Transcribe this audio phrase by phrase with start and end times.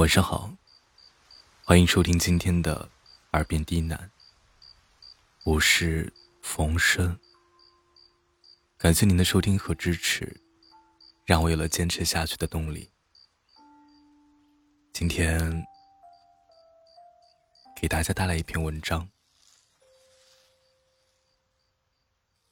[0.00, 0.50] 晚上好，
[1.62, 2.88] 欢迎收听今天的
[3.34, 4.08] 耳边低喃。
[5.44, 7.20] 我是冯生，
[8.78, 10.40] 感谢您的收听和支持，
[11.26, 12.90] 让我有了坚持下去的动力。
[14.94, 15.66] 今天
[17.78, 19.06] 给大家带来一篇文章：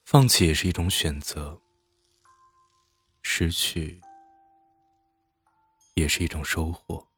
[0.04, 1.58] 放弃也是一种选择，
[3.22, 4.02] 失去
[5.94, 7.08] 也是一种收获。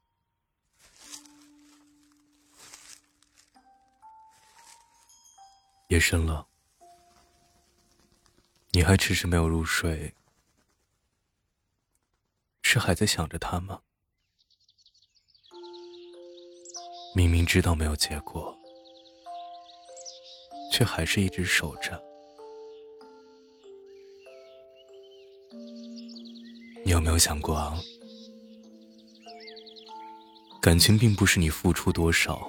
[5.91, 6.47] 夜深了，
[8.71, 10.15] 你还迟迟没有入睡，
[12.63, 13.81] 是还在想着他吗？
[17.13, 18.57] 明明知道没有结果，
[20.71, 22.01] 却还是一直守着。
[26.85, 27.77] 你有没有想过啊？
[30.63, 32.49] 感情并不是你付出多少，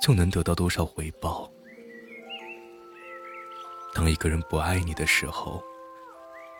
[0.00, 1.52] 就能得到多少回报。
[3.98, 5.60] 当一个人不爱你的时候，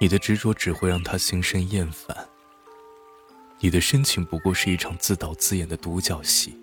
[0.01, 2.29] 你的执着只会让他心生厌烦。
[3.61, 6.59] 你的深情不过是一场自导自演的独角戏。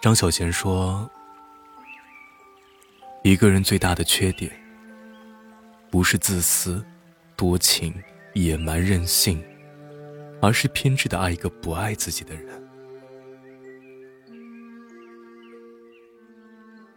[0.00, 1.08] 张小娴说
[3.22, 4.50] ：“一个人最大的缺点，
[5.88, 6.84] 不是自私、
[7.36, 7.94] 多情、
[8.34, 9.40] 野蛮、任性，
[10.42, 12.60] 而是偏执的爱一个不爱自己的人。”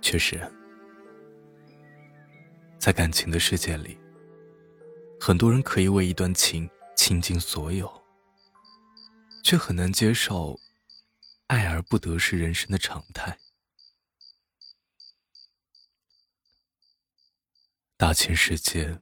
[0.01, 0.39] 确实，
[2.79, 3.97] 在感情的世界里，
[5.19, 8.03] 很多人可以为一段情倾尽所有，
[9.43, 10.59] 却很难接受
[11.47, 13.37] 爱而不得是人生的常态。
[17.95, 18.99] 大千世界，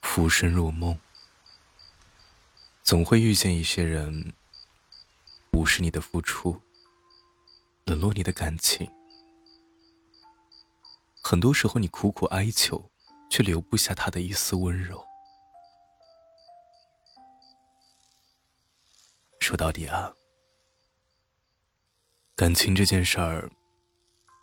[0.00, 0.98] 浮生若梦，
[2.82, 4.32] 总会遇见一些人，
[5.52, 6.62] 无视你的付出，
[7.84, 8.90] 冷落你的感情。
[11.28, 12.88] 很多时候，你苦苦哀求，
[13.28, 15.04] 却留不下他的一丝温柔。
[19.40, 20.14] 说到底啊，
[22.36, 23.50] 感情这件事儿，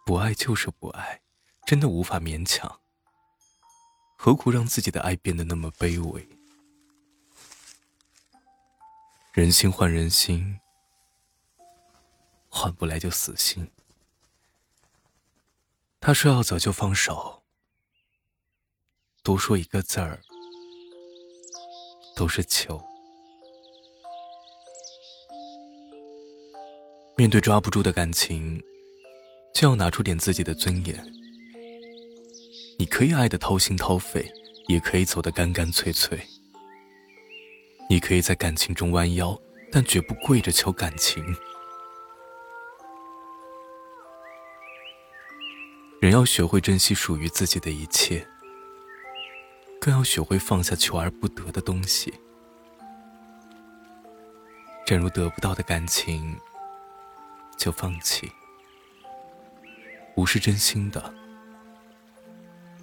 [0.06, 1.22] 不爱就是不爱，
[1.66, 2.82] 真的无法勉强。
[4.18, 6.28] 何苦让自己的爱变得那么卑微？
[9.32, 10.60] 人心换人心，
[12.50, 13.72] 换不来就死心。
[16.06, 17.42] 他说要走就放手，
[19.24, 20.20] 多说一个字儿
[22.14, 22.78] 都是求。
[27.16, 28.62] 面对抓不住的感情，
[29.54, 31.02] 就要拿出点自己的尊严。
[32.78, 34.30] 你可以爱的掏心掏肺，
[34.68, 36.20] 也可以走得干干脆脆。
[37.90, 39.40] 你可以在感情中弯腰，
[39.72, 41.24] 但绝不跪着求感情。
[46.04, 48.28] 人要学会珍惜属于自己的一切，
[49.80, 52.14] 更要学会放下求而不得的东西。
[54.86, 56.36] 正如得不到的感情，
[57.58, 58.28] 就放弃；
[60.14, 61.14] 不是真心的，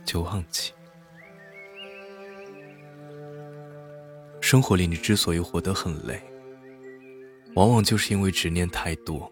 [0.02, 0.72] 就忘记。
[4.40, 6.22] 生活里，你之所以活得很累，
[7.54, 9.30] 往往就是因为执念太多，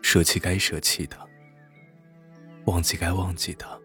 [0.00, 1.25] 舍弃该舍弃的。
[2.66, 3.80] 忘记该忘记的，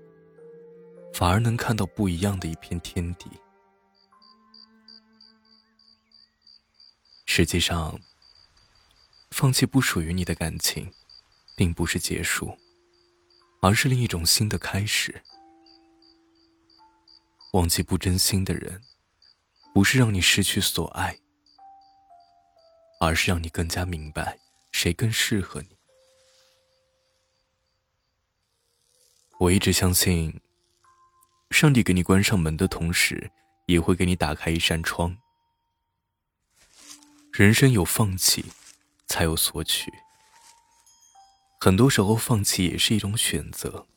[1.14, 3.30] 反而能看到不一样的一片天地。
[7.26, 7.98] 实际上，
[9.30, 10.92] 放弃不属于你的感情，
[11.56, 12.58] 并不是结束，
[13.62, 15.24] 而是另一种新的开始。
[17.54, 18.82] 忘记不真心的人，
[19.74, 21.18] 不是让你失去所爱，
[23.00, 24.40] 而是让你更加明白
[24.72, 25.81] 谁更适合你。
[29.42, 30.40] 我一直相信，
[31.50, 33.32] 上帝给你关上门的同时，
[33.66, 35.18] 也会给你打开一扇窗。
[37.34, 38.46] 人生有放弃，
[39.08, 39.92] 才有索取。
[41.60, 43.88] 很多时候，放弃也是一种选择，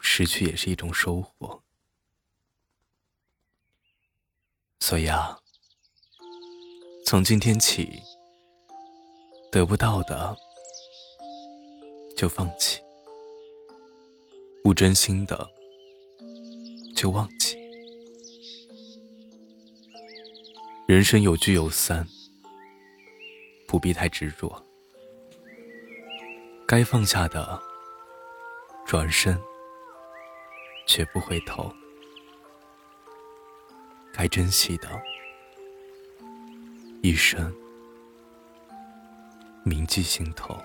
[0.00, 1.62] 失去也是一种收获。
[4.80, 5.38] 所以啊，
[7.04, 8.00] 从今天起，
[9.50, 10.34] 得不到的
[12.16, 12.80] 就放弃。
[14.62, 15.50] 不真心的，
[16.94, 17.58] 就忘记。
[20.86, 22.06] 人生有聚有散，
[23.66, 24.64] 不必太执着。
[26.66, 27.60] 该放下的，
[28.86, 29.36] 转身，
[30.86, 31.68] 绝不回头；
[34.12, 34.88] 该珍惜的，
[37.02, 37.52] 一生
[39.64, 40.56] 铭记心头。